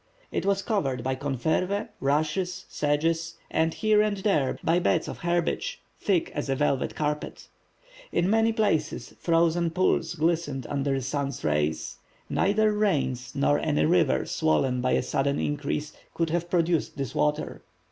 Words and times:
It 0.31 0.47
was 0.47 0.63
covered 0.63 1.03
by 1.03 1.15
confervæ, 1.15 1.89
rushes, 1.99 2.65
sedges, 2.69 3.35
and 3.51 3.71
here 3.71 4.01
and 4.01 4.17
there 4.17 4.57
by 4.63 4.79
beds 4.79 5.07
of 5.07 5.19
herbage, 5.19 5.79
thick 5.99 6.31
as 6.31 6.49
a 6.49 6.55
velvet 6.55 6.95
carpet. 6.95 7.47
In 8.11 8.27
many 8.27 8.51
places 8.51 9.13
frozen 9.19 9.69
pools 9.69 10.15
glistened 10.15 10.65
under 10.71 10.95
the 10.95 11.03
sun's 11.03 11.43
rays. 11.43 11.97
Neither 12.31 12.71
rains, 12.73 13.35
nor 13.35 13.59
any 13.59 13.85
river 13.85 14.25
swollen 14.25 14.81
by 14.81 14.93
a 14.93 15.03
sudden 15.03 15.37
increase 15.37 15.93
could 16.15 16.31
have 16.31 16.49
produced 16.49 16.97
this 16.97 17.13
water. 17.13 17.61